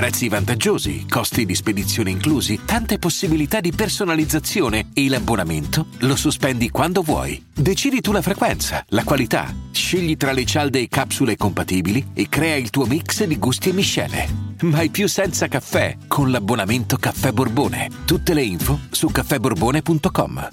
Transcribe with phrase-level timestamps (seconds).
[0.00, 7.02] Prezzi vantaggiosi, costi di spedizione inclusi, tante possibilità di personalizzazione e l'abbonamento lo sospendi quando
[7.02, 7.44] vuoi.
[7.52, 12.56] Decidi tu la frequenza, la qualità, scegli tra le cialde e capsule compatibili e crea
[12.56, 14.26] il tuo mix di gusti e miscele.
[14.62, 17.90] Mai più senza caffè con l'abbonamento Caffè Borbone.
[18.06, 20.48] Tutte le info su caffèborbone.com.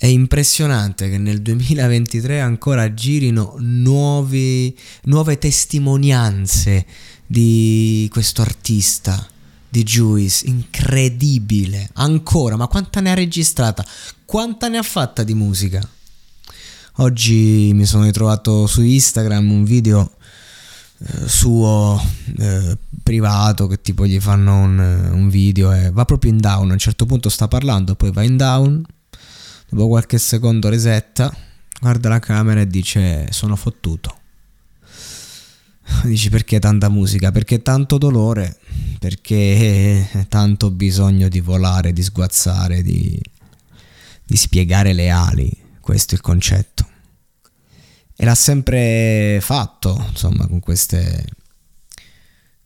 [0.00, 6.86] È impressionante che nel 2023 ancora girino nuovi, nuove testimonianze
[7.30, 9.24] di questo artista,
[9.68, 10.48] di Juice.
[10.48, 11.90] Incredibile.
[11.94, 13.84] Ancora, ma quanta ne ha registrata?
[14.24, 15.80] Quanta ne ha fatta di musica?
[16.96, 20.10] Oggi mi sono ritrovato su Instagram un video
[20.98, 22.02] eh, suo
[22.36, 26.70] eh, privato che tipo gli fanno un, un video e va proprio in down.
[26.70, 28.84] A un certo punto sta parlando, poi va in down
[29.72, 31.32] Dopo qualche secondo resetta,
[31.80, 34.19] guarda la camera e dice sono fottuto.
[36.04, 37.30] Dici perché tanta musica?
[37.30, 38.58] Perché tanto dolore?
[38.98, 43.20] Perché tanto bisogno di volare, di sguazzare, di,
[44.24, 45.50] di spiegare le ali.
[45.80, 46.88] Questo è il concetto.
[48.16, 51.24] E l'ha sempre fatto, insomma, con queste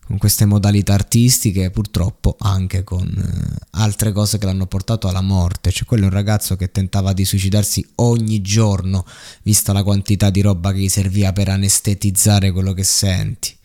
[0.05, 5.71] con queste modalità artistiche, purtroppo anche con eh, altre cose che l'hanno portato alla morte.
[5.71, 9.05] Cioè, quello è un ragazzo che tentava di suicidarsi ogni giorno,
[9.41, 13.55] vista la quantità di roba che gli serviva per anestetizzare quello che senti.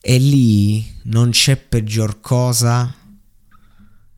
[0.00, 2.94] E lì non c'è peggior cosa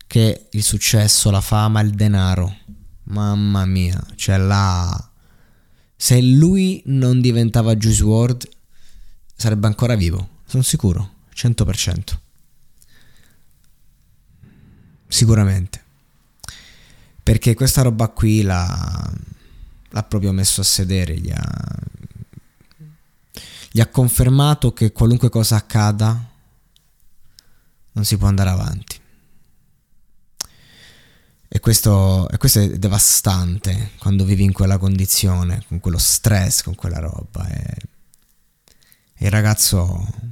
[0.07, 2.55] che il successo, la fama, il denaro.
[3.03, 5.11] Mamma mia, cioè là.
[5.95, 8.49] Se lui non diventava Juice WRLD,
[9.35, 11.15] sarebbe ancora vivo, sono sicuro.
[11.37, 12.17] 100%.
[15.07, 15.83] Sicuramente.
[17.21, 19.13] Perché questa roba qui l'ha,
[19.89, 21.75] l'ha proprio messo a sedere, gli ha,
[23.69, 26.25] gli ha confermato che qualunque cosa accada
[27.91, 28.99] non si può andare avanti.
[31.49, 36.75] E questo, e questo, è devastante quando vivi in quella condizione, con quello stress, con
[36.75, 37.47] quella roba.
[37.47, 37.75] E,
[39.15, 40.26] e il ragazzo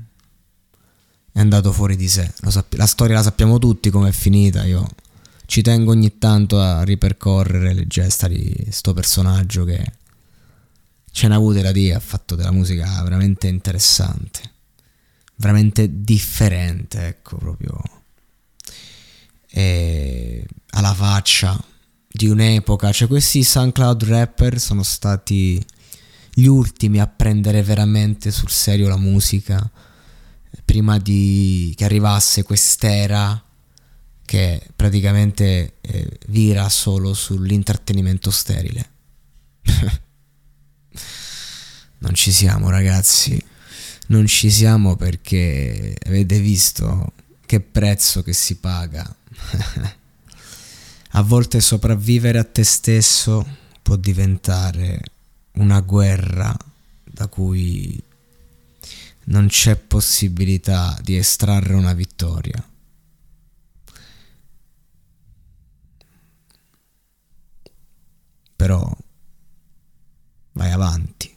[1.35, 2.31] è andato fuori di sé.
[2.47, 4.63] Sapp- la storia la sappiamo tutti come è finita.
[4.63, 4.87] Io
[5.45, 9.83] ci tengo ogni tanto a ripercorrere le gesta di sto personaggio che
[11.11, 11.95] ce n'ha avute da dire.
[11.95, 14.39] Ha fatto della musica veramente interessante,
[15.35, 17.05] veramente differente.
[17.05, 17.81] Ecco, proprio.
[19.49, 21.61] E alla faccia
[22.07, 22.93] di un'epoca.
[22.93, 25.61] Cioè, questi SoundCloud rapper sono stati
[26.33, 29.69] gli ultimi a prendere veramente sul serio la musica
[30.63, 33.41] prima di che arrivasse quest'era
[34.25, 38.89] che praticamente eh, vira solo sull'intrattenimento sterile.
[41.99, 43.41] non ci siamo ragazzi,
[44.07, 47.13] non ci siamo perché avete visto
[47.45, 49.03] che prezzo che si paga.
[51.17, 53.45] a volte sopravvivere a te stesso
[53.81, 54.99] può diventare
[55.53, 56.55] una guerra
[57.03, 58.01] da cui
[59.25, 62.63] non c'è possibilità di estrarre una vittoria.
[68.55, 68.97] Però
[70.53, 71.33] vai avanti.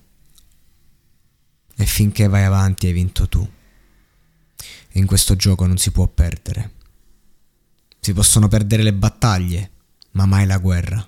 [1.80, 3.48] E finché vai avanti hai vinto tu.
[4.90, 6.74] E in questo gioco non si può perdere.
[8.00, 9.70] Si possono perdere le battaglie,
[10.12, 11.06] ma mai la guerra.